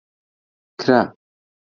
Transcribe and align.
کرا. 0.81 1.01